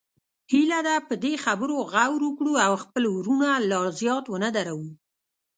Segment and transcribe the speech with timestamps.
[0.51, 4.91] هیله ده په دې خبرو غور وکړو او خپل وروڼه لا زیات ونه دردوو